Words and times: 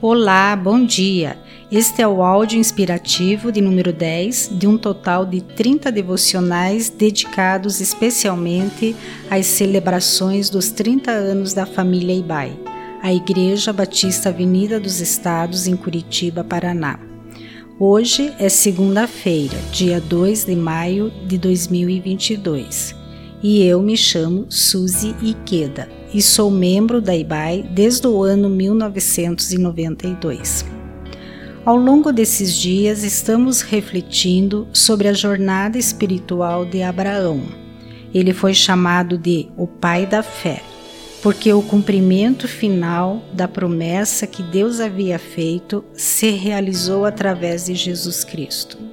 Olá, 0.00 0.54
bom 0.54 0.84
dia. 0.84 1.36
Este 1.72 2.02
é 2.02 2.06
o 2.06 2.22
áudio 2.22 2.56
inspirativo 2.56 3.50
de 3.50 3.60
número 3.60 3.92
10 3.92 4.50
de 4.52 4.68
um 4.68 4.78
total 4.78 5.26
de 5.26 5.40
30 5.40 5.90
devocionais 5.90 6.88
dedicados 6.88 7.80
especialmente 7.80 8.94
às 9.28 9.46
celebrações 9.46 10.48
dos 10.48 10.70
30 10.70 11.10
anos 11.10 11.52
da 11.52 11.66
família 11.66 12.14
Ibai, 12.14 12.56
a 13.02 13.12
Igreja 13.12 13.72
Batista 13.72 14.28
Avenida 14.28 14.78
dos 14.78 15.00
Estados 15.00 15.66
em 15.66 15.74
Curitiba, 15.74 16.44
Paraná. 16.44 17.00
Hoje 17.76 18.32
é 18.38 18.48
segunda-feira, 18.48 19.58
dia 19.72 20.00
2 20.00 20.44
de 20.44 20.54
maio 20.54 21.10
de 21.26 21.36
2022, 21.36 22.94
e 23.42 23.62
eu 23.62 23.80
me 23.80 23.96
chamo 23.96 24.46
Suzy 24.48 25.14
Iqueda 25.22 25.88
e 26.12 26.20
sou 26.20 26.50
membro 26.50 27.00
da 27.00 27.16
IBAI 27.16 27.62
desde 27.70 28.06
o 28.06 28.22
ano 28.22 28.48
1992. 28.48 30.64
Ao 31.64 31.76
longo 31.76 32.12
desses 32.12 32.54
dias, 32.54 33.04
estamos 33.04 33.60
refletindo 33.60 34.66
sobre 34.72 35.06
a 35.06 35.12
jornada 35.12 35.76
espiritual 35.76 36.64
de 36.64 36.82
Abraão. 36.82 37.42
Ele 38.14 38.32
foi 38.32 38.54
chamado 38.54 39.18
de 39.18 39.48
o 39.56 39.66
pai 39.66 40.06
da 40.06 40.22
fé, 40.22 40.62
porque 41.22 41.52
o 41.52 41.60
cumprimento 41.60 42.48
final 42.48 43.22
da 43.34 43.46
promessa 43.46 44.26
que 44.26 44.42
Deus 44.42 44.80
havia 44.80 45.18
feito 45.18 45.84
se 45.92 46.30
realizou 46.30 47.04
através 47.04 47.66
de 47.66 47.74
Jesus 47.74 48.24
Cristo. 48.24 48.87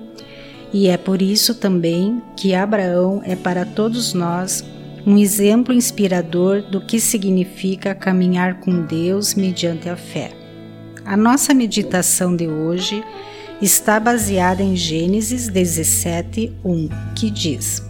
E 0.75 0.89
é 0.89 0.97
por 0.97 1.21
isso 1.21 1.55
também 1.55 2.21
que 2.35 2.53
Abraão 2.53 3.21
é 3.23 3.33
para 3.33 3.63
todos 3.63 4.13
nós 4.13 4.61
um 5.07 5.17
exemplo 5.17 5.73
inspirador 5.73 6.61
do 6.63 6.81
que 6.81 6.99
significa 6.99 7.95
caminhar 7.95 8.59
com 8.59 8.81
Deus 8.81 9.35
mediante 9.35 9.87
a 9.87 9.95
fé. 9.95 10.33
A 11.05 11.15
nossa 11.15 11.53
meditação 11.53 12.35
de 12.35 12.49
hoje 12.49 13.01
está 13.61 14.01
baseada 14.01 14.61
em 14.61 14.75
Gênesis 14.75 15.47
17, 15.47 16.51
1, 16.65 16.89
que 17.15 17.29
diz: 17.29 17.81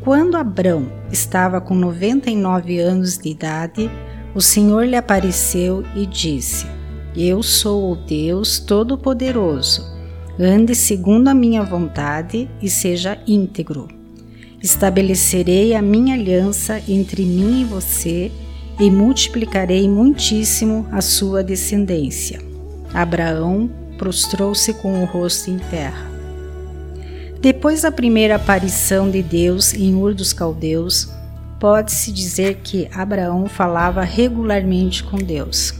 Quando 0.00 0.36
Abrão 0.36 0.90
estava 1.12 1.60
com 1.60 1.76
99 1.76 2.80
anos 2.80 3.16
de 3.16 3.28
idade, 3.28 3.88
o 4.34 4.40
Senhor 4.40 4.84
lhe 4.84 4.96
apareceu 4.96 5.84
e 5.94 6.04
disse: 6.04 6.66
Eu 7.14 7.44
sou 7.44 7.92
o 7.92 7.94
Deus 7.94 8.58
Todo-Poderoso. 8.58 9.97
Ande 10.40 10.72
segundo 10.72 11.26
a 11.26 11.34
minha 11.34 11.64
vontade 11.64 12.48
e 12.62 12.70
seja 12.70 13.18
íntegro. 13.26 13.88
Estabelecerei 14.62 15.74
a 15.74 15.82
minha 15.82 16.14
aliança 16.14 16.80
entre 16.86 17.24
mim 17.24 17.62
e 17.62 17.64
você 17.64 18.30
e 18.78 18.88
multiplicarei 18.88 19.88
muitíssimo 19.88 20.86
a 20.92 21.00
sua 21.00 21.42
descendência. 21.42 22.40
Abraão 22.94 23.68
prostrou-se 23.98 24.72
com 24.74 25.02
o 25.02 25.04
rosto 25.04 25.50
em 25.50 25.58
terra. 25.58 26.08
Depois 27.40 27.82
da 27.82 27.90
primeira 27.90 28.36
aparição 28.36 29.10
de 29.10 29.22
Deus 29.22 29.74
em 29.74 29.96
Ur 29.96 30.14
dos 30.14 30.32
Caldeus, 30.32 31.08
pode-se 31.58 32.12
dizer 32.12 32.60
que 32.62 32.88
Abraão 32.94 33.46
falava 33.46 34.02
regularmente 34.04 35.02
com 35.02 35.16
Deus. 35.16 35.74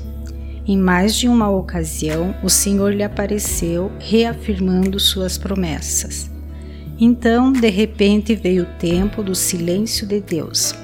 Em 0.68 0.76
mais 0.76 1.16
de 1.16 1.26
uma 1.26 1.48
ocasião, 1.48 2.34
o 2.42 2.50
Senhor 2.50 2.92
lhe 2.92 3.02
apareceu, 3.02 3.90
reafirmando 3.98 5.00
suas 5.00 5.38
promessas. 5.38 6.30
Então, 7.00 7.50
de 7.50 7.70
repente, 7.70 8.34
veio 8.34 8.64
o 8.64 8.78
tempo 8.78 9.22
do 9.22 9.34
silêncio 9.34 10.06
de 10.06 10.20
Deus. 10.20 10.74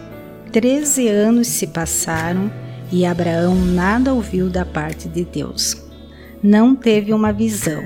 Treze 0.51 1.07
anos 1.07 1.49
se 1.49 1.67
passaram 1.67 2.51
e 2.91 3.05
Abraão 3.05 3.55
nada 3.55 4.15
ouviu 4.15 4.49
da 4.49 4.65
parte 4.65 5.07
de 5.07 5.23
Deus. 5.23 5.77
Não 6.43 6.75
teve 6.75 7.13
uma 7.13 7.31
visão, 7.31 7.83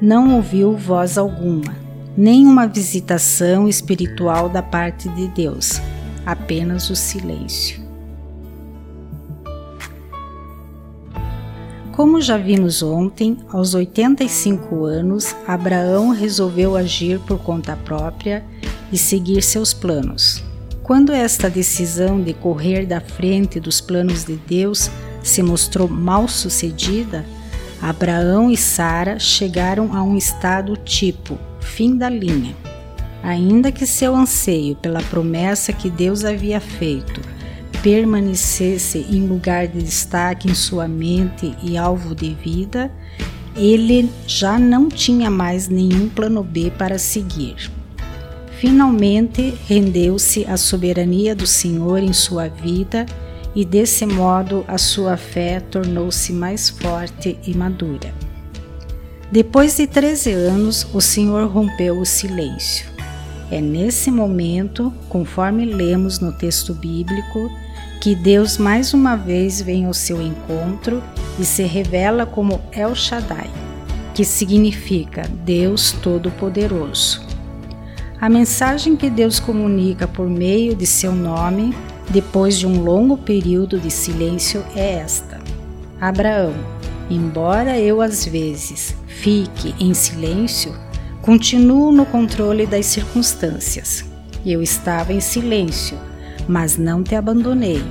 não 0.00 0.36
ouviu 0.36 0.74
voz 0.78 1.18
alguma, 1.18 1.76
nem 2.16 2.46
uma 2.46 2.66
visitação 2.66 3.68
espiritual 3.68 4.48
da 4.48 4.62
parte 4.62 5.10
de 5.10 5.28
Deus, 5.28 5.78
apenas 6.24 6.88
o 6.88 6.96
silêncio. 6.96 7.81
Como 12.02 12.20
já 12.20 12.36
vimos 12.36 12.82
ontem, 12.82 13.36
aos 13.48 13.74
85 13.74 14.86
anos, 14.86 15.36
Abraão 15.46 16.08
resolveu 16.08 16.76
agir 16.76 17.20
por 17.20 17.38
conta 17.38 17.76
própria 17.76 18.44
e 18.90 18.98
seguir 18.98 19.40
seus 19.40 19.72
planos. 19.72 20.42
Quando 20.82 21.12
esta 21.12 21.48
decisão 21.48 22.20
de 22.20 22.34
correr 22.34 22.86
da 22.86 23.00
frente 23.00 23.60
dos 23.60 23.80
planos 23.80 24.24
de 24.24 24.34
Deus 24.34 24.90
se 25.22 25.44
mostrou 25.44 25.86
mal 25.88 26.26
sucedida, 26.26 27.24
Abraão 27.80 28.50
e 28.50 28.56
Sara 28.56 29.20
chegaram 29.20 29.94
a 29.94 30.02
um 30.02 30.16
estado 30.16 30.76
tipo 30.76 31.38
fim 31.60 31.96
da 31.96 32.08
linha. 32.08 32.56
Ainda 33.22 33.70
que 33.70 33.86
seu 33.86 34.16
anseio 34.16 34.74
pela 34.74 35.02
promessa 35.02 35.72
que 35.72 35.88
Deus 35.88 36.24
havia 36.24 36.60
feito 36.60 37.20
permanecesse 37.82 39.06
em 39.10 39.26
lugar 39.26 39.66
de 39.66 39.82
destaque 39.82 40.48
em 40.48 40.54
sua 40.54 40.86
mente 40.86 41.54
e 41.62 41.76
alvo 41.76 42.14
de 42.14 42.32
vida, 42.34 42.90
ele 43.56 44.08
já 44.26 44.58
não 44.58 44.88
tinha 44.88 45.30
mais 45.30 45.68
nenhum 45.68 46.08
plano 46.08 46.42
B 46.42 46.72
para 46.78 46.98
seguir. 46.98 47.70
Finalmente 48.58 49.54
rendeu-se 49.66 50.44
à 50.46 50.56
soberania 50.56 51.34
do 51.34 51.46
Senhor 51.46 51.98
em 51.98 52.12
sua 52.12 52.48
vida 52.48 53.04
e 53.54 53.64
desse 53.64 54.06
modo 54.06 54.64
a 54.68 54.78
sua 54.78 55.16
fé 55.16 55.60
tornou-se 55.60 56.32
mais 56.32 56.70
forte 56.70 57.36
e 57.44 57.54
madura. 57.54 58.14
Depois 59.30 59.76
de 59.76 59.86
13 59.86 60.30
anos, 60.30 60.86
o 60.94 61.00
Senhor 61.00 61.48
rompeu 61.48 61.98
o 61.98 62.06
silêncio. 62.06 62.86
É 63.50 63.60
nesse 63.60 64.10
momento, 64.10 64.92
conforme 65.08 65.64
lemos 65.64 66.20
no 66.20 66.32
texto 66.32 66.72
bíblico, 66.72 67.50
que 68.02 68.16
Deus 68.16 68.58
mais 68.58 68.92
uma 68.92 69.14
vez 69.14 69.62
vem 69.62 69.86
ao 69.86 69.94
seu 69.94 70.20
encontro 70.20 71.00
e 71.38 71.44
se 71.44 71.62
revela 71.62 72.26
como 72.26 72.60
El 72.72 72.96
Shaddai, 72.96 73.48
que 74.12 74.24
significa 74.24 75.22
Deus 75.44 75.92
Todo-Poderoso. 75.92 77.24
A 78.20 78.28
mensagem 78.28 78.96
que 78.96 79.08
Deus 79.08 79.38
comunica 79.38 80.08
por 80.08 80.28
meio 80.28 80.74
de 80.74 80.84
seu 80.84 81.14
nome, 81.14 81.72
depois 82.08 82.58
de 82.58 82.66
um 82.66 82.82
longo 82.82 83.16
período 83.16 83.78
de 83.78 83.88
silêncio, 83.88 84.64
é 84.74 84.94
esta: 84.94 85.38
Abraão, 86.00 86.54
embora 87.08 87.78
eu 87.78 88.00
às 88.00 88.24
vezes 88.26 88.96
fique 89.06 89.76
em 89.78 89.94
silêncio, 89.94 90.74
continuo 91.20 91.92
no 91.92 92.04
controle 92.04 92.66
das 92.66 92.86
circunstâncias. 92.86 94.04
Eu 94.44 94.60
estava 94.60 95.12
em 95.12 95.20
silêncio 95.20 95.96
mas 96.48 96.76
não 96.76 97.02
te 97.02 97.14
abandonei. 97.14 97.82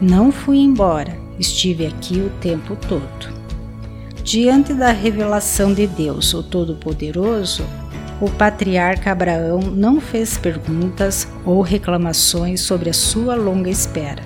Não 0.00 0.30
fui 0.30 0.58
embora, 0.58 1.16
estive 1.38 1.86
aqui 1.86 2.20
o 2.20 2.30
tempo 2.40 2.76
todo. 2.88 3.38
Diante 4.22 4.74
da 4.74 4.92
revelação 4.92 5.72
de 5.72 5.86
Deus, 5.86 6.34
o 6.34 6.42
Todo-Poderoso, 6.42 7.64
o 8.20 8.28
patriarca 8.28 9.12
Abraão 9.12 9.60
não 9.60 10.00
fez 10.00 10.36
perguntas 10.36 11.28
ou 11.44 11.62
reclamações 11.62 12.60
sobre 12.60 12.90
a 12.90 12.92
sua 12.92 13.34
longa 13.36 13.70
espera. 13.70 14.22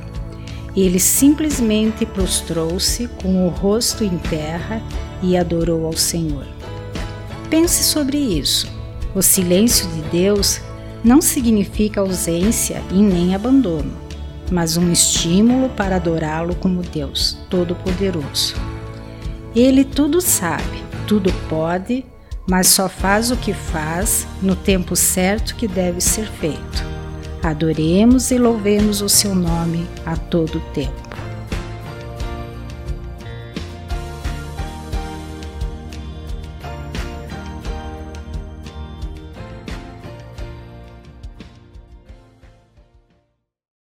Ele 0.75 0.99
simplesmente 0.99 2.06
prostrou-se 2.06 3.06
com 3.22 3.47
o 3.47 3.50
rosto 3.50 4.03
em 4.03 4.16
terra 4.16 4.82
e 5.22 5.37
adorou 5.37 5.87
ao 5.87 5.93
Senhor. 5.93 6.47
Pense 7.50 7.84
sobre 7.84 8.16
isso. 8.16 8.66
O 9.14 9.20
silêncio 9.20 9.87
de 9.88 10.00
Deus 10.10 10.60
não 11.05 11.21
significa 11.21 12.01
ausência 12.01 12.83
e 12.91 13.03
nem 13.03 13.35
abandono, 13.35 13.93
mas 14.51 14.77
um 14.77 14.93
estímulo 14.93 15.69
para 15.71 15.97
adorá-lo 15.97 16.55
como 16.55 16.82
Deus 16.82 17.38
Todo-Poderoso. 17.50 18.55
Ele 19.55 19.85
tudo 19.85 20.21
sabe, 20.21 20.82
tudo 21.06 21.32
pode, 21.49 22.05
mas 22.49 22.69
só 22.69 22.88
faz 22.88 23.31
o 23.31 23.37
que 23.37 23.53
faz 23.53 24.26
no 24.41 24.55
tempo 24.55 24.94
certo 24.97 25.55
que 25.56 25.67
deve 25.67 26.00
ser 26.00 26.26
feito. 26.26 26.93
Adoremos 27.43 28.31
e 28.31 28.38
louvemos 28.38 29.03
o 29.03 29.09
seu 29.09 29.35
nome 29.35 29.87
a 30.06 30.17
todo 30.17 30.61
tempo. 30.73 31.01